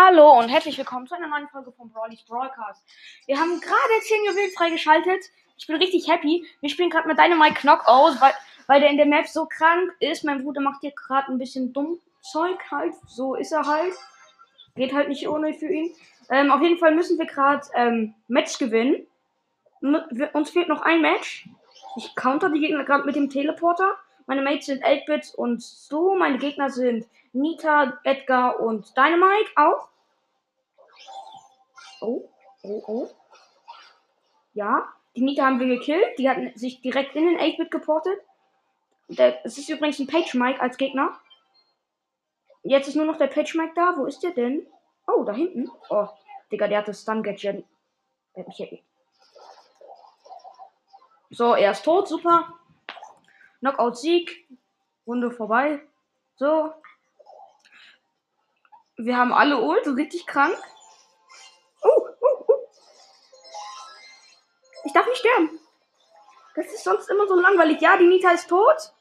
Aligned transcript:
Hallo 0.00 0.38
und 0.38 0.48
herzlich 0.48 0.78
willkommen 0.78 1.08
zu 1.08 1.16
einer 1.16 1.26
neuen 1.26 1.48
Folge 1.48 1.72
von 1.72 1.90
Brawlys 1.90 2.22
Broadcast. 2.22 2.84
Wir 3.26 3.36
haben 3.36 3.60
gerade 3.60 4.00
10 4.00 4.26
Juwelen 4.26 4.52
freigeschaltet. 4.52 5.24
Ich 5.56 5.66
bin 5.66 5.74
richtig 5.74 6.06
happy. 6.06 6.46
Wir 6.60 6.70
spielen 6.70 6.88
gerade 6.88 7.08
mit 7.08 7.18
Dynamite 7.18 7.54
Knockout, 7.54 8.20
weil, 8.20 8.32
weil 8.68 8.80
der 8.80 8.90
in 8.90 8.96
der 8.96 9.06
Map 9.06 9.26
so 9.26 9.46
krank 9.46 9.90
ist. 9.98 10.22
Mein 10.22 10.44
Bruder 10.44 10.60
macht 10.60 10.82
hier 10.82 10.92
gerade 10.92 11.32
ein 11.32 11.38
bisschen 11.38 11.72
dumm 11.72 11.98
Zeug 12.20 12.60
halt. 12.70 12.94
So 13.08 13.34
ist 13.34 13.50
er 13.50 13.66
halt. 13.66 13.92
Geht 14.76 14.92
halt 14.92 15.08
nicht 15.08 15.28
ohne 15.28 15.52
für 15.52 15.66
ihn. 15.66 15.92
Ähm, 16.30 16.52
auf 16.52 16.62
jeden 16.62 16.78
Fall 16.78 16.94
müssen 16.94 17.18
wir 17.18 17.26
gerade 17.26 17.66
ähm, 17.74 18.14
Match 18.28 18.56
gewinnen. 18.58 19.04
Uns 20.32 20.50
fehlt 20.50 20.68
noch 20.68 20.82
ein 20.82 21.02
Match. 21.02 21.48
Ich 21.96 22.14
counter 22.14 22.50
die 22.50 22.60
Gegner 22.60 22.84
gerade 22.84 23.04
mit 23.04 23.16
dem 23.16 23.30
Teleporter. 23.30 23.96
Meine 24.28 24.42
Mates 24.42 24.66
sind 24.66 24.84
8-Bit 24.84 25.34
und 25.34 25.60
so. 25.60 26.14
Meine 26.14 26.38
Gegner 26.38 26.70
sind 26.70 27.06
Nita, 27.32 27.98
Edgar 28.04 28.60
und 28.60 28.96
Dynamite 28.96 29.50
auch. 29.56 29.88
Oh, 32.00 32.28
oh, 32.62 32.82
oh. 32.86 33.10
Ja, 34.54 34.92
die 35.14 35.22
Nita 35.22 35.44
haben 35.44 35.60
wir 35.60 35.66
gekillt. 35.66 36.18
Die 36.18 36.28
hatten 36.28 36.56
sich 36.56 36.80
direkt 36.80 37.14
in 37.16 37.26
den 37.26 37.38
8-Bit 37.38 37.70
geportet. 37.70 38.20
Es 39.44 39.58
ist 39.58 39.68
übrigens 39.68 39.98
ein 39.98 40.06
Page 40.06 40.34
Mike 40.34 40.60
als 40.60 40.76
Gegner. 40.76 41.18
Jetzt 42.62 42.88
ist 42.88 42.94
nur 42.94 43.06
noch 43.06 43.18
der 43.18 43.28
Page 43.28 43.54
Mike 43.54 43.72
da. 43.74 43.94
Wo 43.96 44.04
ist 44.06 44.22
der 44.22 44.32
denn? 44.32 44.66
Oh, 45.06 45.24
da 45.24 45.32
hinten. 45.32 45.70
Oh, 45.88 46.08
Digga, 46.52 46.68
der 46.68 46.78
hat 46.78 46.88
das 46.88 47.02
Stun 47.02 47.22
Gadget. 47.22 47.64
Der 48.34 48.42
hat 48.42 48.48
mich 48.48 48.58
happy. 48.58 48.82
So, 51.30 51.54
er 51.54 51.72
ist 51.72 51.84
tot. 51.84 52.08
Super. 52.08 52.54
Knockout-Sieg. 53.60 54.46
Runde 55.06 55.30
vorbei. 55.30 55.80
So, 56.36 56.72
wir 58.96 59.16
haben 59.16 59.32
alle 59.32 59.60
Ult, 59.60 59.86
richtig 59.86 60.26
krank. 60.26 60.56
Ich 64.84 64.92
darf 64.92 65.06
nicht 65.06 65.18
sterben. 65.18 65.60
Das 66.54 66.66
ist 66.66 66.84
sonst 66.84 67.08
immer 67.08 67.26
so 67.26 67.34
langweilig. 67.34 67.80
Ja, 67.80 67.96
die 67.96 68.06
Nita 68.06 68.30
ist 68.30 68.48
tot. 68.48 68.92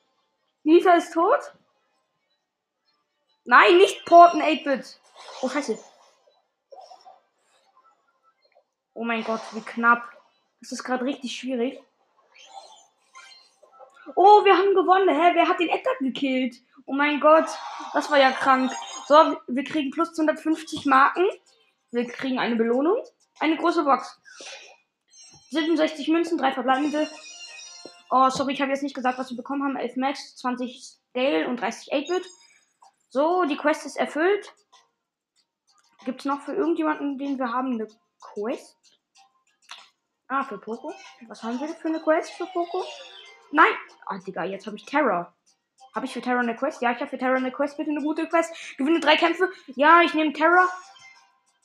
Nita 0.64 0.94
ist 0.94 1.14
tot. 1.14 1.54
Nein, 3.46 3.78
nicht 3.78 4.06
porten, 4.06 4.42
8-Bit. 4.42 5.00
Oh, 5.42 5.50
scheiße. 5.50 5.80
Oh 8.94 9.04
mein 9.04 9.24
Gott, 9.24 9.42
wie 9.54 9.62
knapp. 9.62 10.04
Das 10.60 10.72
ist 10.72 10.84
gerade 10.84 11.06
richtig 11.06 11.36
schwierig. 11.36 11.82
Oh, 14.16 14.44
wir 14.44 14.58
haben 14.58 14.74
gewonnen. 14.74 15.10
Hä, 15.10 15.32
wer 15.34 15.48
hat 15.48 15.60
den 15.60 15.70
Edgar 15.70 15.96
gekillt? 16.00 16.56
Oh 16.86 16.94
mein 16.94 17.20
Gott, 17.20 17.46
das 17.94 18.10
war 18.10 18.18
ja 18.18 18.32
krank. 18.32 18.72
So, 19.06 19.38
wir 19.48 19.64
kriegen 19.64 19.92
plus 19.92 20.14
250 20.14 20.86
Marken. 20.86 21.26
Wir 21.92 22.08
kriegen 22.08 22.40
eine 22.40 22.56
Belohnung. 22.56 23.04
Eine 23.40 23.58
große 23.58 23.84
Box. 23.84 24.20
67 25.50 26.08
Münzen, 26.10 26.38
3 26.38 26.54
verbleibende. 26.54 27.10
Oh, 28.10 28.30
sorry, 28.30 28.54
ich 28.54 28.62
habe 28.62 28.72
jetzt 28.72 28.84
nicht 28.84 28.96
gesagt, 28.96 29.18
was 29.18 29.30
wir 29.30 29.38
bekommen 29.38 29.64
haben. 29.64 29.76
11 29.76 29.96
Max, 29.98 30.36
20 30.38 30.82
Scale 30.82 31.48
und 31.48 31.60
30 31.60 31.94
8-Bit. 31.94 32.26
So, 33.10 33.46
die 33.46 33.58
Quest 33.58 33.86
ist 33.86 33.98
erfüllt. 33.98 34.54
Gibt 36.06 36.22
es 36.22 36.26
noch 36.26 36.42
für 36.42 36.54
irgendjemanden, 36.54 37.18
den 37.18 37.38
wir 37.38 37.52
haben, 37.52 37.74
eine 37.74 37.88
Quest? 38.22 38.78
Ah, 40.28 40.44
für 40.44 40.58
Poco. 40.58 40.94
Was 41.28 41.44
haben 41.44 41.60
wir 41.60 41.68
für 41.70 41.88
eine 41.88 42.02
Quest 42.02 42.32
für 42.32 42.46
Poco? 42.48 42.84
Nein! 43.52 43.74
Ah, 44.06 44.18
Digga, 44.18 44.44
jetzt 44.44 44.68
habe 44.68 44.76
ich 44.76 44.86
Terror. 44.86 45.34
Habe 45.96 46.06
ich 46.06 46.14
für 46.14 46.22
Terra 46.22 46.42
eine 46.42 46.56
Quest? 46.56 46.82
Ja, 46.82 46.92
ich 46.92 47.00
habe 47.00 47.10
für 47.10 47.18
Terra 47.18 47.36
eine 47.36 47.52
Quest. 47.52 47.78
Bitte 47.78 47.90
eine 47.90 48.02
gute 48.02 48.28
Quest. 48.28 48.78
Gewinne 48.78 49.00
drei 49.00 49.16
Kämpfe. 49.16 49.50
Ja, 49.76 50.02
ich 50.02 50.14
nehme 50.14 50.32
Terra 50.32 50.68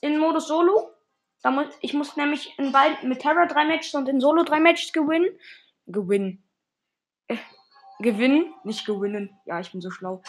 in 0.00 0.18
Modus 0.18 0.48
Solo. 0.48 0.94
Da 1.42 1.50
muss, 1.50 1.66
ich 1.80 1.92
muss 1.92 2.16
nämlich 2.16 2.56
in 2.58 2.70
beiden 2.70 3.08
mit 3.08 3.20
Terra 3.20 3.46
drei 3.46 3.64
Matches 3.64 3.94
und 3.94 4.08
in 4.08 4.20
Solo 4.20 4.44
drei 4.44 4.60
Matches 4.60 4.92
gewinnen. 4.92 5.38
Gewinnen. 5.86 6.42
Äh, 7.26 7.36
gewinnen, 7.98 8.54
nicht 8.62 8.86
gewinnen. 8.86 9.36
Ja, 9.44 9.58
ich 9.58 9.72
bin 9.72 9.80
so 9.80 9.90
schlau. 9.90 10.22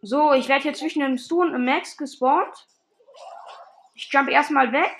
So, 0.00 0.32
ich 0.32 0.48
werde 0.48 0.62
hier 0.62 0.74
zwischen 0.74 1.00
dem 1.00 1.18
Stu 1.18 1.42
und 1.42 1.52
dem 1.52 1.64
Max 1.64 1.96
gespawnt. 1.96 2.68
Ich 3.94 4.08
jump 4.12 4.28
erstmal 4.28 4.72
weg. 4.72 4.96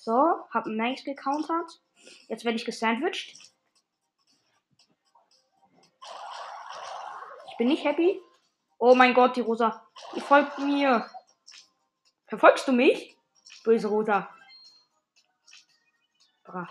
So, 0.00 0.46
hab 0.50 0.64
Max 0.66 1.04
gecountert. 1.04 1.80
Jetzt 2.28 2.46
werde 2.46 2.56
ich 2.56 2.64
gesandwiched. 2.64 3.34
Ich 7.50 7.56
bin 7.58 7.68
nicht 7.68 7.84
happy. 7.84 8.20
Oh 8.78 8.94
mein 8.94 9.12
Gott, 9.12 9.36
die 9.36 9.42
Rosa. 9.42 9.86
Die 10.16 10.20
folgt 10.20 10.58
mir. 10.58 11.08
Verfolgst 12.34 12.66
du 12.66 12.72
mich? 12.72 13.16
Böse 13.62 13.86
Rosa. 13.86 14.28
Bra. 16.42 16.66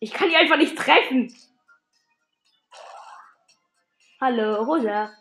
Ich 0.00 0.12
kann 0.12 0.28
die 0.28 0.36
einfach 0.36 0.58
nicht 0.58 0.76
treffen. 0.76 1.34
Hallo, 4.20 4.62
Rosa. 4.64 5.14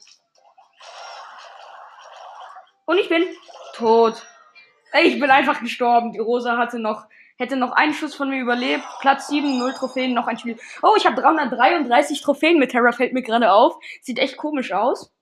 Und 2.84 2.98
ich 2.98 3.08
bin 3.08 3.26
tot. 3.76 4.28
Ich 5.02 5.18
bin 5.18 5.32
einfach 5.32 5.62
gestorben. 5.62 6.12
Die 6.12 6.20
Rosa 6.20 6.58
hatte 6.58 6.80
noch 6.80 7.06
hätte 7.38 7.56
noch 7.56 7.72
einen 7.72 7.94
Schuss 7.94 8.14
von 8.14 8.30
mir 8.30 8.42
überlebt. 8.42 8.84
Platz 9.00 9.30
7, 9.30 9.58
0 9.58 9.74
Trophäen, 9.74 10.14
noch 10.14 10.28
ein 10.28 10.38
Spiel. 10.38 10.60
Oh, 10.82 10.96
ich 10.98 11.06
habe 11.06 11.22
333 11.22 12.22
Trophäen 12.22 12.60
mit 12.60 12.72
Terra, 12.72 12.92
fällt 12.92 13.14
mir 13.14 13.24
gerade 13.24 13.54
auf. 13.54 13.78
Sieht 14.02 14.20
echt 14.20 14.36
komisch 14.36 14.74
aus. 14.74 15.13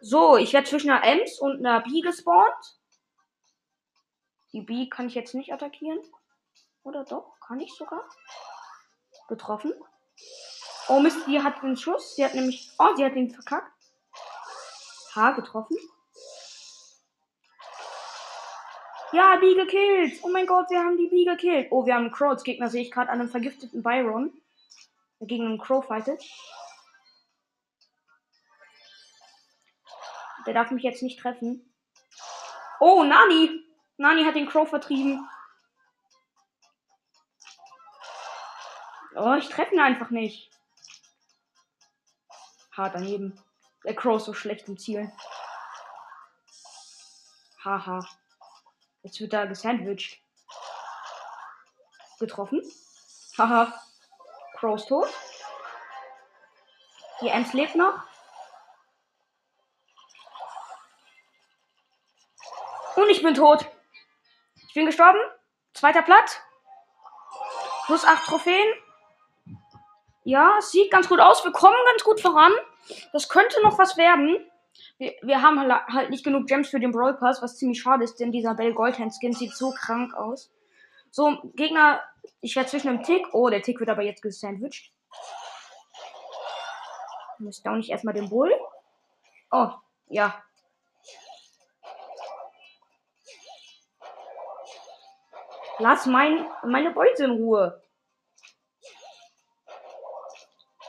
So, 0.00 0.36
ich 0.36 0.52
werde 0.52 0.68
zwischen 0.68 0.90
einer 0.90 1.04
Ems 1.04 1.38
und 1.40 1.58
einer 1.58 1.80
B 1.80 2.00
gespawnt. 2.00 2.78
Die 4.52 4.62
B 4.62 4.88
kann 4.88 5.06
ich 5.06 5.14
jetzt 5.14 5.34
nicht 5.34 5.52
attackieren. 5.52 6.00
Oder 6.82 7.04
doch? 7.04 7.38
Kann 7.40 7.60
ich 7.60 7.72
sogar? 7.74 8.02
Getroffen. 9.28 9.74
Oh 10.88 11.00
Mist, 11.00 11.26
die 11.26 11.40
hat 11.40 11.62
den 11.62 11.76
Schuss. 11.76 12.16
Sie 12.16 12.24
hat 12.24 12.34
nämlich. 12.34 12.70
Oh, 12.78 12.94
sie 12.96 13.04
hat 13.04 13.14
den 13.14 13.30
verkackt. 13.30 13.70
H 15.14 15.32
getroffen. 15.32 15.76
Ja, 19.12 19.36
B 19.36 19.54
gekillt. 19.54 20.20
Oh 20.22 20.28
mein 20.28 20.46
Gott, 20.46 20.70
wir 20.70 20.78
haben 20.78 20.96
die 20.96 21.08
B 21.08 21.24
gekillt. 21.24 21.68
Oh, 21.70 21.84
wir 21.84 21.94
haben 21.94 22.04
einen 22.04 22.12
Crow 22.12 22.30
als 22.30 22.44
Gegner, 22.44 22.68
sehe 22.68 22.82
ich 22.82 22.90
gerade 22.90 23.10
an 23.10 23.20
einem 23.20 23.28
vergifteten 23.28 23.82
Byron. 23.82 24.32
Der 25.18 25.26
gegen 25.26 25.46
einen 25.46 25.58
Crow 25.58 25.84
fightet. 25.84 26.24
Der 30.46 30.54
darf 30.54 30.70
mich 30.70 30.82
jetzt 30.82 31.02
nicht 31.02 31.20
treffen. 31.20 31.72
Oh, 32.80 33.02
Nani. 33.02 33.64
Nani 33.96 34.24
hat 34.24 34.34
den 34.34 34.48
Crow 34.48 34.68
vertrieben. 34.68 35.28
Oh, 39.14 39.34
ich 39.34 39.48
treffe 39.48 39.74
ihn 39.74 39.80
einfach 39.80 40.10
nicht. 40.10 40.50
Hart 42.72 42.94
daneben. 42.94 43.38
Der 43.84 43.94
Crow 43.94 44.16
ist 44.16 44.24
so 44.24 44.32
schlecht 44.32 44.68
im 44.68 44.78
Zielen. 44.78 45.12
Haha. 47.64 48.06
Jetzt 49.02 49.20
wird 49.20 49.32
er 49.32 49.46
gesandwiched. 49.46 50.22
Getroffen. 52.18 52.62
Haha. 53.36 53.72
Crows 54.54 54.86
tot. 54.86 55.08
Die 57.22 57.28
Ems 57.28 57.52
lebt 57.52 57.76
noch. 57.76 58.09
Und 62.96 63.10
ich 63.10 63.22
bin 63.22 63.34
tot. 63.34 63.66
Ich 64.68 64.74
bin 64.74 64.86
gestorben. 64.86 65.18
Zweiter 65.74 66.02
Platz. 66.02 66.40
Plus 67.86 68.04
8 68.04 68.24
Trophäen. 68.24 68.72
Ja, 70.24 70.60
sieht 70.60 70.90
ganz 70.90 71.08
gut 71.08 71.20
aus. 71.20 71.44
Wir 71.44 71.52
kommen 71.52 71.76
ganz 71.90 72.04
gut 72.04 72.20
voran. 72.20 72.52
Das 73.12 73.28
könnte 73.28 73.60
noch 73.62 73.78
was 73.78 73.96
werden. 73.96 74.38
Wir, 74.98 75.14
wir 75.22 75.42
haben 75.42 75.60
halt 75.60 76.10
nicht 76.10 76.24
genug 76.24 76.46
Gems 76.46 76.68
für 76.68 76.80
den 76.80 76.92
Brawl 76.92 77.14
Pass, 77.14 77.42
was 77.42 77.56
ziemlich 77.56 77.80
schade 77.80 78.04
ist, 78.04 78.20
denn 78.20 78.32
dieser 78.32 78.54
Bell 78.54 78.74
Goldhand 78.74 79.12
Skin 79.14 79.32
sieht 79.32 79.54
so 79.54 79.72
krank 79.72 80.14
aus. 80.14 80.52
So, 81.10 81.38
Gegner, 81.54 82.00
ich 82.40 82.54
werde 82.54 82.68
zwischen 82.68 82.88
einem 82.88 83.02
Tick. 83.02 83.26
Oh, 83.32 83.48
der 83.48 83.62
Tick 83.62 83.80
wird 83.80 83.90
aber 83.90 84.02
jetzt 84.02 84.22
gesandwiched. 84.22 84.92
Muss 87.38 87.62
da 87.62 87.72
nicht 87.72 87.90
erstmal 87.90 88.14
den 88.14 88.28
Bull. 88.28 88.52
Oh, 89.50 89.70
ja. 90.08 90.42
Lass 95.80 96.04
mein, 96.04 96.46
meine 96.62 96.90
Beute 96.90 97.24
in 97.24 97.30
Ruhe. 97.30 97.82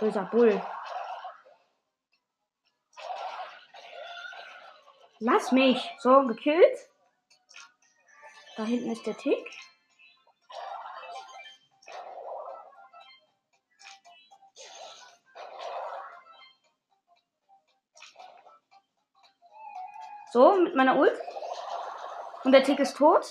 Böser 0.02 0.26
Bull. 0.26 0.62
Lass 5.20 5.54
mich. 5.54 5.96
So, 6.00 6.28
gekillt. 6.28 6.90
Da 8.58 8.66
hinten 8.66 8.92
ist 8.92 9.08
der 9.08 9.16
Tick. 9.16 9.48
So, 20.34 20.58
mit 20.58 20.76
meiner 20.76 20.98
Ult. 20.98 21.18
Und 22.44 22.52
der 22.52 22.64
Tick 22.64 22.80
ist 22.80 22.98
tot. 22.98 23.26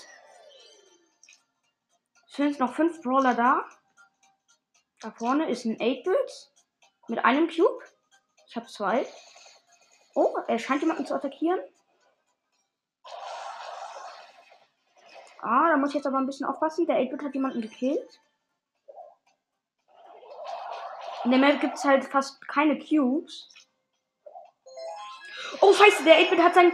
Sind 2.41 2.59
noch 2.59 2.73
fünf 2.73 3.03
Brawler 3.03 3.35
da. 3.35 3.69
Da 4.99 5.11
vorne 5.11 5.47
ist 5.47 5.63
ein 5.63 5.77
8-Bit 5.77 6.51
mit 7.07 7.23
einem 7.23 7.47
Cube. 7.47 7.83
Ich 8.47 8.55
habe 8.55 8.65
zwei. 8.65 9.05
Oh, 10.15 10.35
er 10.47 10.57
scheint 10.57 10.81
jemanden 10.81 11.05
zu 11.05 11.13
attackieren. 11.13 11.59
Ah, 15.43 15.69
da 15.69 15.77
muss 15.77 15.89
ich 15.89 15.95
jetzt 15.97 16.07
aber 16.07 16.17
ein 16.17 16.25
bisschen 16.25 16.47
aufpassen. 16.47 16.87
Der 16.87 16.95
8-Bit 16.95 17.21
hat 17.21 17.35
jemanden 17.35 17.61
gekillt. 17.61 18.19
In 21.23 21.29
der 21.29 21.39
Map 21.39 21.61
gibt 21.61 21.75
es 21.75 21.83
halt 21.83 22.05
fast 22.05 22.47
keine 22.47 22.79
Cubes. 22.79 23.53
Oh, 25.61 25.73
scheiße, 25.73 26.03
der 26.05 26.15
8-Bit 26.21 26.39
hat 26.39 26.55
seinen 26.55 26.73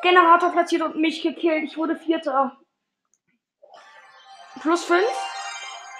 Generator 0.00 0.52
platziert 0.52 0.80
und 0.80 0.96
mich 0.96 1.20
gekillt. 1.20 1.64
Ich 1.64 1.76
wurde 1.76 1.96
Vierter. 1.96 2.58
Plus 4.66 4.82
5. 4.82 5.00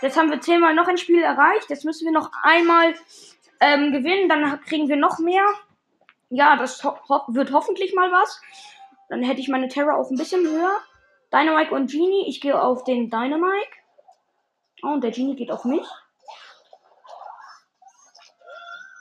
Jetzt 0.02 0.16
haben 0.16 0.28
wir 0.28 0.40
zehnmal 0.40 0.74
noch 0.74 0.88
ein 0.88 0.98
Spiel 0.98 1.22
erreicht. 1.22 1.70
Jetzt 1.70 1.84
müssen 1.84 2.04
wir 2.04 2.10
noch 2.10 2.32
einmal 2.42 2.96
ähm, 3.60 3.92
gewinnen. 3.92 4.28
Dann 4.28 4.60
kriegen 4.62 4.88
wir 4.88 4.96
noch 4.96 5.20
mehr. 5.20 5.44
Ja, 6.30 6.56
das 6.56 6.82
ho 6.82 6.96
wird 7.28 7.52
hoffentlich 7.52 7.94
mal 7.94 8.10
was. 8.10 8.40
Dann 9.08 9.22
hätte 9.22 9.40
ich 9.40 9.46
meine 9.46 9.68
Terror 9.68 9.94
auch 9.94 10.10
ein 10.10 10.16
bisschen 10.16 10.44
höher. 10.44 10.80
Dynamite 11.32 11.72
und 11.76 11.92
Genie. 11.92 12.24
Ich 12.26 12.40
gehe 12.40 12.60
auf 12.60 12.82
den 12.82 13.08
Dynamite. 13.08 13.70
Oh, 14.82 14.88
und 14.88 15.04
der 15.04 15.12
Genie 15.12 15.36
geht 15.36 15.52
auf 15.52 15.64
mich. 15.64 15.86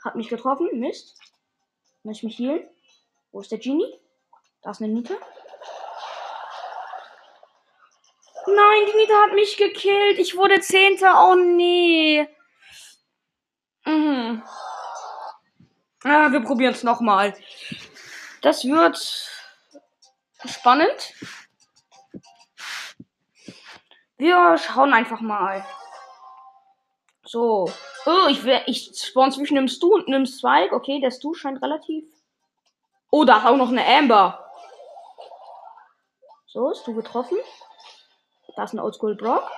Hat 0.04 0.16
mich 0.16 0.30
getroffen. 0.30 0.70
Mist. 0.74 1.18
Muss 2.04 2.18
ich 2.18 2.24
mich 2.24 2.38
healen. 2.38 2.70
Wo 3.32 3.40
ist 3.40 3.52
der 3.52 3.58
Genie? 3.58 4.00
Da 4.62 4.70
ist 4.70 4.80
eine 4.84 4.94
Niete. 4.94 5.18
Nein, 8.56 8.86
die 8.88 8.98
Niete 8.98 9.14
hat 9.16 9.34
mich 9.34 9.58
gekillt. 9.58 10.20
Ich 10.20 10.38
wurde 10.38 10.62
Zehnter. 10.62 11.30
Oh 11.30 11.36
nee. 11.36 12.28
Mhm. 13.86 14.44
Ja, 16.04 16.32
wir 16.32 16.42
probieren 16.42 16.74
es 16.74 16.84
nochmal. 16.84 17.36
Das 18.42 18.64
wird 18.64 18.98
spannend. 20.46 21.14
Wir 24.18 24.58
schauen 24.58 24.94
einfach 24.94 25.20
mal. 25.20 25.66
So. 27.26 27.70
Oh, 28.06 28.28
ich, 28.30 28.46
ich 28.68 28.92
spawn 28.96 29.32
zwischen 29.32 29.56
dem 29.56 29.68
Stu 29.68 29.94
und 29.94 30.08
einem 30.08 30.26
Spike. 30.26 30.74
Okay, 30.74 31.02
der 31.02 31.12
Stu 31.12 31.34
scheint 31.34 31.62
relativ. 31.62 32.06
Oh, 33.10 33.26
da 33.26 33.40
ist 33.40 33.46
auch 33.46 33.58
noch 33.58 33.70
eine 33.70 33.86
Amber. 33.86 34.50
So, 36.46 36.74
Stu 36.74 36.94
getroffen. 36.94 37.38
Da 38.56 38.64
ist 38.64 38.74
ein 38.74 38.80
Oldschool 38.80 39.16
Brock. 39.16 39.50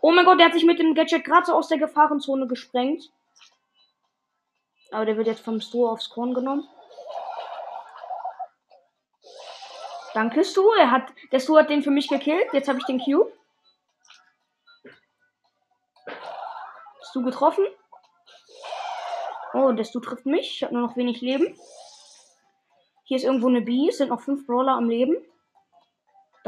Oh 0.00 0.10
mein 0.12 0.24
Gott, 0.24 0.38
der 0.38 0.46
hat 0.46 0.54
sich 0.54 0.64
mit 0.64 0.78
dem 0.78 0.94
Gadget 0.94 1.24
gerade 1.24 1.46
so 1.46 1.54
aus 1.54 1.68
der 1.68 1.78
Gefahrenzone 1.78 2.46
gesprengt. 2.46 3.10
Aber 4.90 5.04
der 5.04 5.16
wird 5.16 5.26
jetzt 5.26 5.44
vom 5.44 5.60
Stu 5.60 5.86
aufs 5.86 6.08
Korn 6.10 6.34
genommen. 6.34 6.68
Danke, 10.14 10.44
Stu. 10.44 10.68
Er 10.72 10.90
hat, 10.90 11.12
der 11.30 11.38
Stu 11.38 11.56
hat 11.56 11.70
den 11.70 11.82
für 11.82 11.90
mich 11.90 12.08
gekillt. 12.08 12.52
Jetzt 12.52 12.68
habe 12.68 12.78
ich 12.78 12.84
den 12.86 13.00
Cube. 13.00 13.32
Stu 17.02 17.22
getroffen. 17.22 17.66
Oh, 19.52 19.72
der 19.72 19.84
Stu 19.84 20.00
trifft 20.00 20.26
mich. 20.26 20.56
Ich 20.56 20.62
habe 20.62 20.74
nur 20.74 20.82
noch 20.86 20.96
wenig 20.96 21.20
Leben. 21.20 21.56
Hier 23.04 23.16
ist 23.16 23.24
irgendwo 23.24 23.48
eine 23.48 23.60
B. 23.60 23.88
Es 23.88 23.98
sind 23.98 24.08
noch 24.08 24.20
fünf 24.20 24.46
Brawler 24.46 24.72
am 24.72 24.88
Leben. 24.88 25.16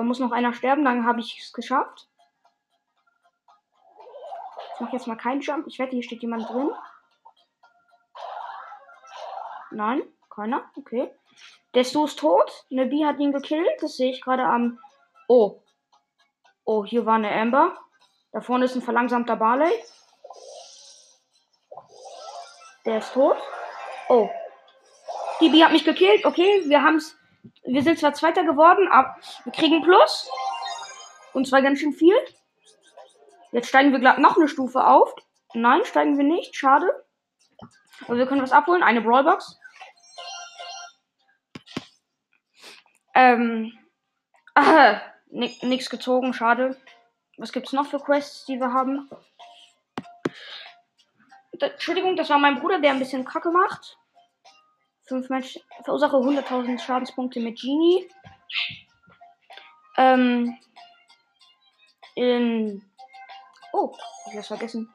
Da 0.02 0.06
muss 0.06 0.18
noch 0.18 0.32
einer 0.32 0.52
sterben, 0.52 0.84
dann 0.84 1.06
habe 1.06 1.20
ich 1.20 1.38
es 1.38 1.52
geschafft. 1.52 2.08
Ich 4.74 4.80
mache 4.80 4.96
jetzt 4.96 5.06
mal 5.06 5.16
keinen 5.16 5.42
Jump. 5.42 5.68
Ich 5.68 5.78
wette, 5.78 5.92
hier 5.92 6.02
steht 6.02 6.22
jemand 6.22 6.48
drin. 6.48 6.72
Nein, 9.70 10.02
keiner. 10.28 10.68
Okay. 10.74 11.14
Der 11.74 11.84
Stu 11.84 12.06
ist 12.06 12.18
tot. 12.18 12.66
Eine 12.68 12.86
B 12.86 13.06
hat 13.06 13.20
ihn 13.20 13.30
gekillt. 13.30 13.80
Das 13.80 13.96
sehe 13.96 14.10
ich 14.10 14.22
gerade 14.22 14.42
am. 14.42 14.80
Oh. 15.28 15.62
Oh, 16.64 16.84
hier 16.84 17.06
war 17.06 17.14
eine 17.14 17.30
Amber. 17.30 17.78
Da 18.32 18.40
vorne 18.40 18.64
ist 18.64 18.74
ein 18.74 18.82
verlangsamter 18.82 19.36
Barley. 19.36 19.72
Der 22.86 22.98
ist 22.98 23.12
tot. 23.12 23.36
Oh. 24.08 24.28
Die 25.40 25.48
B 25.48 25.62
hat 25.62 25.70
mich 25.70 25.84
gekillt. 25.84 26.24
Okay, 26.24 26.64
wir 26.66 26.82
haben's. 26.82 27.16
Wir 27.64 27.82
sind 27.82 27.98
zwar 27.98 28.14
Zweiter 28.14 28.44
geworden, 28.44 28.88
aber 28.88 29.16
wir 29.44 29.52
kriegen 29.52 29.82
Plus. 29.82 30.30
Und 31.32 31.46
zwar 31.46 31.62
ganz 31.62 31.80
schön 31.80 31.92
viel. 31.92 32.16
Jetzt 33.52 33.68
steigen 33.68 33.92
wir 33.92 33.98
glatt 33.98 34.18
noch 34.18 34.36
eine 34.36 34.48
Stufe 34.48 34.86
auf. 34.86 35.14
Nein, 35.54 35.84
steigen 35.84 36.16
wir 36.16 36.24
nicht. 36.24 36.56
Schade. 36.56 37.04
Aber 38.06 38.16
wir 38.16 38.26
können 38.26 38.42
was 38.42 38.52
abholen. 38.52 38.82
Eine 38.82 39.00
Brawlbox. 39.00 39.58
Ähm. 43.14 43.72
Ah, 44.54 45.00
nix 45.30 45.88
gezogen. 45.88 46.34
Schade. 46.34 46.76
Was 47.38 47.52
gibt's 47.52 47.72
noch 47.72 47.86
für 47.86 47.98
Quests, 47.98 48.44
die 48.44 48.60
wir 48.60 48.74
haben? 48.74 49.08
Entschuldigung, 51.58 52.16
das 52.16 52.28
war 52.28 52.38
mein 52.38 52.60
Bruder, 52.60 52.80
der 52.80 52.90
ein 52.90 52.98
bisschen 52.98 53.24
Kacke 53.24 53.50
macht. 53.50 53.96
Fünf 55.12 55.28
Menschen. 55.28 55.60
Verursache 55.84 56.16
100.000 56.16 56.78
Schadenspunkte 56.78 57.38
mit 57.38 57.60
Genie. 57.60 58.08
Ähm. 59.98 60.58
In. 62.14 62.82
Oh, 63.74 63.94
ich 64.30 64.36
hab's 64.38 64.46
vergessen. 64.46 64.90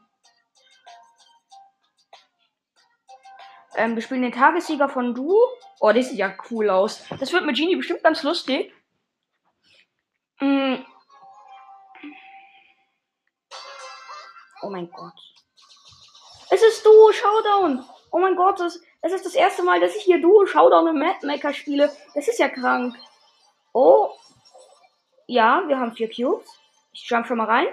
Ähm, 3.76 3.94
wir 3.94 4.02
spielen 4.02 4.24
den 4.24 4.32
Tagessieger 4.32 4.90
von 4.90 5.14
Du. 5.14 5.40
Oh, 5.80 5.92
das 5.92 6.10
sieht 6.10 6.18
ja 6.18 6.36
cool 6.50 6.72
aus. 6.72 7.06
Das 7.20 7.32
wird 7.32 7.46
mit 7.46 7.56
Genie 7.56 7.76
bestimmt 7.76 8.02
ganz 8.02 8.24
lustig. 8.24 8.74
Mm. 10.40 10.78
Oh 14.64 14.70
mein 14.72 14.90
Gott. 14.90 15.14
Es 16.50 16.64
ist 16.64 16.84
Duo 16.84 17.12
Showdown. 17.12 17.88
Oh 18.12 18.18
mein 18.18 18.36
Gott, 18.36 18.60
es, 18.62 18.82
es 19.08 19.14
ist 19.14 19.26
das 19.26 19.36
erste 19.36 19.64
Mal, 19.64 19.80
dass 19.80 19.96
ich 19.96 20.04
hier 20.04 20.22
Duo 20.22 20.46
Showdown 20.46 20.88
im 20.88 21.00
Mad 21.00 21.26
Maker 21.26 21.54
spiele. 21.54 21.90
Das 22.14 22.28
ist 22.28 22.40
ja 22.40 22.50
krank. 22.50 22.96
Oh. 23.74 24.10
Ja, 25.28 25.64
wir 25.68 25.80
haben 25.80 25.96
vier 25.96 26.10
Cubes. 26.10 26.48
Ich 26.94 27.10
jump 27.10 27.26
schon 27.26 27.38
mal 27.38 27.46
rein. 27.46 27.68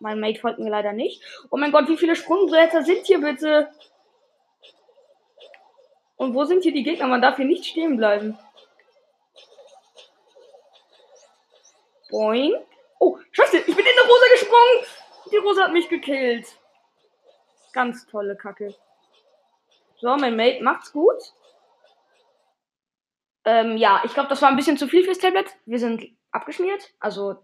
Mein 0.00 0.20
Mate 0.20 0.40
folgt 0.40 0.58
mir 0.58 0.70
leider 0.70 0.92
nicht. 0.92 1.22
Oh 1.50 1.56
mein 1.56 1.72
Gott, 1.72 1.88
wie 1.88 1.96
viele 1.96 2.16
Sprungbretter 2.16 2.82
sind 2.82 3.06
hier 3.06 3.20
bitte? 3.20 3.70
Und 6.16 6.34
wo 6.34 6.44
sind 6.44 6.62
hier 6.62 6.72
die 6.72 6.82
Gegner? 6.82 7.06
Man 7.06 7.22
darf 7.22 7.36
hier 7.36 7.46
nicht 7.46 7.64
stehen 7.64 7.96
bleiben. 7.96 8.38
Boing. 12.10 12.54
Oh, 12.98 13.18
scheiße, 13.32 13.58
ich 13.58 13.66
bin 13.66 13.78
in 13.78 13.84
der 13.84 14.04
Rosa 14.04 14.26
gesprungen. 14.32 14.84
Die 15.32 15.36
Rosa 15.38 15.62
hat 15.64 15.72
mich 15.72 15.88
gekillt. 15.88 16.46
Ganz 17.72 18.06
tolle 18.06 18.36
Kacke. 18.36 18.74
So, 20.04 20.14
mein 20.16 20.36
Mate 20.36 20.62
macht's 20.62 20.92
gut. 20.92 21.16
Ähm, 23.46 23.78
ja, 23.78 24.02
ich 24.04 24.12
glaube, 24.12 24.28
das 24.28 24.42
war 24.42 24.50
ein 24.50 24.56
bisschen 24.56 24.76
zu 24.76 24.86
viel 24.86 25.02
fürs 25.02 25.16
Tablet. 25.16 25.46
Wir 25.64 25.78
sind 25.78 26.04
abgeschmiert. 26.30 26.92
Also, 27.00 27.36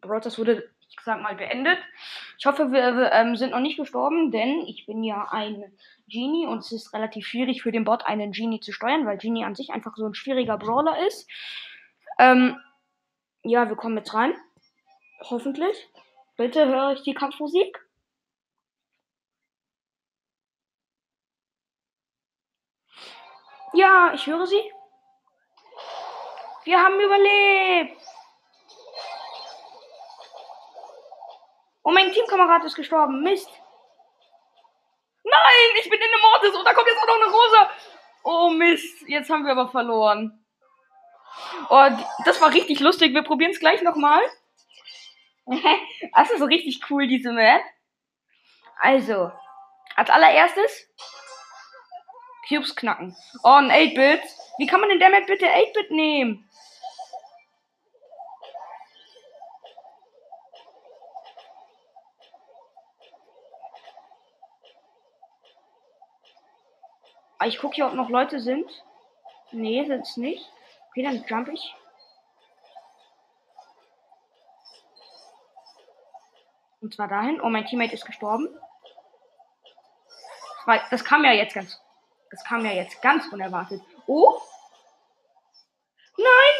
Brothers 0.00 0.36
wurde, 0.36 0.68
ich 0.88 0.96
sag 1.04 1.22
mal, 1.22 1.36
beendet. 1.36 1.78
Ich 2.36 2.46
hoffe, 2.46 2.72
wir 2.72 3.12
ähm, 3.12 3.36
sind 3.36 3.52
noch 3.52 3.60
nicht 3.60 3.76
gestorben, 3.76 4.32
denn 4.32 4.64
ich 4.66 4.86
bin 4.86 5.04
ja 5.04 5.28
ein 5.30 5.72
Genie 6.08 6.48
und 6.48 6.58
es 6.58 6.72
ist 6.72 6.92
relativ 6.94 7.28
schwierig 7.28 7.62
für 7.62 7.70
den 7.70 7.84
Bot, 7.84 8.04
einen 8.06 8.32
Genie 8.32 8.58
zu 8.58 8.72
steuern, 8.72 9.06
weil 9.06 9.18
Genie 9.18 9.44
an 9.44 9.54
sich 9.54 9.70
einfach 9.70 9.94
so 9.94 10.04
ein 10.04 10.14
schwieriger 10.14 10.58
Brawler 10.58 11.06
ist. 11.06 11.30
Ähm, 12.18 12.56
ja, 13.44 13.68
wir 13.68 13.76
kommen 13.76 13.98
jetzt 13.98 14.14
rein. 14.14 14.34
Hoffentlich. 15.20 15.88
Bitte 16.36 16.66
höre 16.66 16.94
ich 16.94 17.02
die 17.02 17.14
Kampfmusik. 17.14 17.83
Ja, 23.74 24.12
ich 24.14 24.24
höre 24.26 24.46
sie. 24.46 24.72
Wir 26.62 26.80
haben 26.80 26.98
überlebt. 27.00 28.00
Oh, 31.82 31.90
mein 31.90 32.12
Teamkamerad 32.12 32.64
ist 32.64 32.76
gestorben. 32.76 33.22
Mist. 33.22 33.48
Nein, 35.24 35.76
ich 35.80 35.90
bin 35.90 36.00
in 36.00 36.10
der 36.10 36.20
Mortis 36.20 36.54
und 36.54 36.64
da 36.64 36.72
kommt 36.72 36.86
jetzt 36.86 37.02
auch 37.02 37.06
noch 37.06 37.16
eine 37.16 37.32
Rosa. 37.32 37.70
Oh 38.22 38.50
Mist, 38.50 39.08
jetzt 39.08 39.28
haben 39.28 39.44
wir 39.44 39.52
aber 39.52 39.68
verloren. 39.68 40.44
Oh, 41.68 41.88
das 42.24 42.40
war 42.40 42.52
richtig 42.52 42.78
lustig. 42.78 43.12
Wir 43.12 43.22
probieren 43.22 43.50
es 43.50 43.58
gleich 43.58 43.82
nochmal. 43.82 44.22
das 46.14 46.30
ist 46.30 46.38
so 46.38 46.44
richtig 46.44 46.80
cool, 46.90 47.08
diese 47.08 47.32
Map. 47.32 47.62
Also, 48.78 49.32
als 49.96 50.10
allererstes 50.10 50.88
Cubes 52.48 52.76
knacken. 52.76 53.16
Oh, 53.42 53.48
ein 53.48 53.70
8-Bit. 53.70 54.22
Wie 54.58 54.66
kann 54.66 54.80
man 54.80 54.98
der 54.98 55.10
Map 55.10 55.26
bitte 55.26 55.46
8-Bit 55.46 55.90
nehmen? 55.90 56.48
Ah, 67.38 67.46
ich 67.46 67.58
gucke 67.58 67.74
hier, 67.74 67.86
ob 67.86 67.94
noch 67.94 68.08
Leute 68.08 68.40
sind. 68.40 68.70
Nee, 69.50 69.84
sind's 69.84 70.16
nicht. 70.16 70.50
Okay, 70.88 71.02
dann 71.02 71.24
jump 71.26 71.48
ich. 71.48 71.74
Und 76.80 76.94
zwar 76.94 77.08
dahin. 77.08 77.40
Oh, 77.40 77.48
mein 77.48 77.66
Teammate 77.66 77.92
ist 77.92 78.06
gestorben. 78.06 78.48
Das 80.90 81.04
kam 81.04 81.24
ja 81.24 81.32
jetzt 81.32 81.54
ganz. 81.54 81.83
Das 82.34 82.42
kam 82.42 82.64
ja 82.64 82.72
jetzt 82.72 83.00
ganz 83.00 83.28
unerwartet. 83.28 83.80
Oh. 84.08 84.40
Nein! 86.16 86.54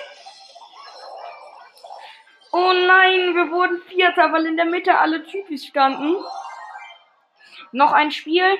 Oh 2.52 2.72
nein, 2.86 3.34
wir 3.34 3.50
wurden 3.50 3.82
Vierter, 3.82 4.32
weil 4.32 4.46
in 4.46 4.56
der 4.56 4.66
Mitte 4.66 4.96
alle 4.96 5.24
Typis 5.24 5.66
standen. 5.66 6.14
Noch 7.72 7.90
ein 7.90 8.12
Spiel. 8.12 8.56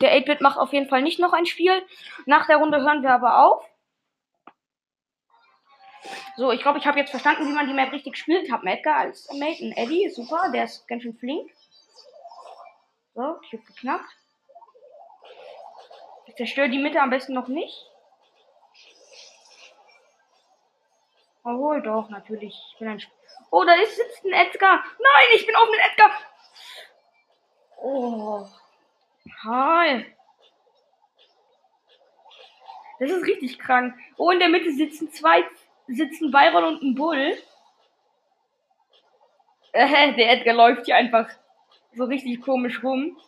Der 0.00 0.16
8-Bit 0.16 0.42
macht 0.42 0.58
auf 0.58 0.72
jeden 0.72 0.88
Fall 0.88 1.02
nicht 1.02 1.18
noch 1.18 1.32
ein 1.32 1.46
Spiel. 1.46 1.84
Nach 2.24 2.46
der 2.46 2.58
Runde 2.58 2.80
hören 2.82 3.02
wir 3.02 3.10
aber 3.10 3.44
auf. 3.44 3.68
So, 6.36 6.52
ich 6.52 6.62
glaube, 6.62 6.78
ich 6.78 6.86
habe 6.86 7.00
jetzt 7.00 7.10
verstanden, 7.10 7.48
wie 7.48 7.52
man 7.52 7.66
die 7.66 7.74
Map 7.74 7.90
richtig 7.90 8.16
spielt. 8.16 8.44
Ich 8.44 8.52
habe 8.52 8.64
Edgar 8.68 8.98
als 8.98 9.28
Mate, 9.32 9.64
ein 9.64 9.72
Eddie, 9.72 10.08
super, 10.10 10.52
der 10.52 10.64
ist 10.64 10.86
ganz 10.86 11.02
schön 11.02 11.18
flink. 11.18 11.50
So, 13.14 13.40
ich 13.42 13.52
habe 13.54 13.64
geknackt. 13.64 14.23
Ich 16.26 16.34
zerstöre 16.36 16.70
die 16.70 16.78
Mitte 16.78 17.00
am 17.00 17.10
besten 17.10 17.34
noch 17.34 17.48
nicht. 17.48 17.86
Obwohl, 21.42 21.82
doch, 21.82 22.08
natürlich. 22.08 22.58
Ich 22.72 22.78
bin 22.78 22.88
ein 22.88 22.98
Sp 22.98 23.12
oh, 23.50 23.64
da 23.64 23.74
ist 23.74 23.96
sitzt 23.96 24.24
ein 24.24 24.32
Edgar. 24.32 24.82
Nein, 24.98 25.26
ich 25.34 25.46
bin 25.46 25.54
auf 25.54 25.68
einem 25.68 25.80
Edgar. 25.90 26.10
Oh. 27.76 28.46
Hi. 29.44 30.06
Das 32.98 33.10
ist 33.10 33.26
richtig 33.26 33.58
krank. 33.58 33.94
Oh, 34.16 34.30
in 34.30 34.38
der 34.38 34.48
Mitte 34.48 34.72
sitzen 34.72 35.10
zwei, 35.12 35.44
sitzen 35.86 36.30
Byron 36.30 36.64
und 36.64 36.82
ein 36.82 36.94
Bull. 36.94 37.36
Äh, 39.72 40.12
der 40.16 40.32
Edgar 40.32 40.54
läuft 40.54 40.86
hier 40.86 40.96
einfach 40.96 41.28
so 41.92 42.04
richtig 42.04 42.40
komisch 42.40 42.82
rum. 42.82 43.18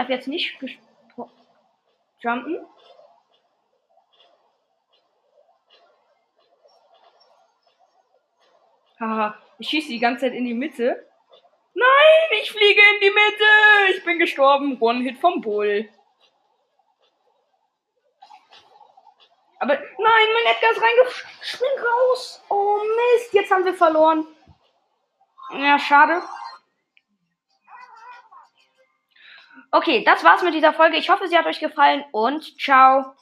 Darf 0.00 0.08
jetzt 0.08 0.28
nicht 0.28 0.58
jumpen. 2.20 2.66
Haha, 8.98 9.36
ich 9.58 9.68
schieße 9.68 9.88
die 9.88 9.98
ganze 9.98 10.22
Zeit 10.22 10.32
in 10.32 10.46
die 10.46 10.54
Mitte. 10.54 11.06
Nein, 11.74 12.40
ich 12.40 12.50
fliege 12.50 12.80
in 12.80 13.00
die 13.02 13.10
Mitte. 13.10 13.94
Ich 13.94 14.02
bin 14.02 14.18
gestorben. 14.18 14.80
One-Hit 14.80 15.18
vom 15.18 15.42
Bull. 15.42 15.86
Aber 19.58 19.74
nein, 19.74 19.86
mein 19.98 20.54
Edgar 20.54 20.70
ist 20.70 20.80
reingeschwingt 20.80 21.84
raus. 21.84 22.42
Oh 22.48 22.78
Mist, 22.78 23.34
jetzt 23.34 23.50
haben 23.50 23.66
wir 23.66 23.74
verloren. 23.74 24.26
Ja, 25.50 25.78
schade. 25.78 26.22
Okay, 29.72 30.02
das 30.04 30.24
war's 30.24 30.42
mit 30.42 30.54
dieser 30.54 30.72
Folge. 30.72 30.96
Ich 30.96 31.10
hoffe, 31.10 31.28
sie 31.28 31.38
hat 31.38 31.46
euch 31.46 31.60
gefallen 31.60 32.04
und 32.12 32.60
ciao. 32.60 33.14